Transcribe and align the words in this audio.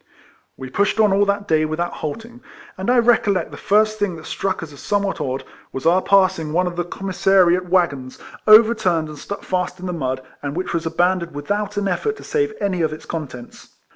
We 0.57 0.71
pushed 0.71 0.99
on 0.99 1.13
all 1.13 1.25
that 1.25 1.47
day 1.47 1.63
without 1.63 1.93
halt 1.93 2.25
ing; 2.25 2.41
and 2.75 2.89
I 2.89 2.97
recollect 2.97 3.51
the 3.51 3.55
first 3.55 3.99
thing 3.99 4.15
that 4.15 4.25
struck 4.25 4.63
us 4.63 4.73
as 4.73 4.79
somewhat 4.79 5.21
odd, 5.21 5.43
was 5.71 5.85
our 5.85 6.01
passing 6.01 6.51
one 6.53 6.65
of 6.65 6.75
the 6.75 6.83
commissariat 6.83 7.69
waggons, 7.69 8.17
overturned 8.47 9.09
and 9.09 9.19
stuck 9.19 9.43
fast 9.43 9.79
in 9.79 9.85
the 9.85 9.93
mud, 9.93 10.23
and 10.41 10.55
which 10.55 10.73
was 10.73 10.87
abandoned 10.87 11.35
without 11.35 11.77
an 11.77 11.87
effort 11.87 12.15
to 12.17 12.23
save 12.23 12.51
any 12.59 12.81
of 12.81 12.91
its 12.91 13.05
contents. 13.05 13.75